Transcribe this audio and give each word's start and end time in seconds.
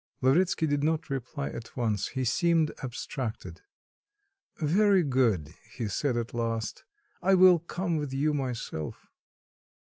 Lavretsky 0.21 0.65
did 0.65 0.83
not 0.83 1.11
reply 1.11 1.49
at 1.51 1.77
once; 1.77 2.07
he 2.07 2.25
seemed 2.25 2.71
abstracted. 2.81 3.61
"Very 4.57 5.03
good," 5.03 5.53
he 5.73 5.87
said 5.87 6.17
at 6.17 6.33
last; 6.33 6.83
"I 7.21 7.35
will 7.35 7.59
come 7.59 7.97
with 7.97 8.11
you 8.11 8.33
myself." 8.33 9.11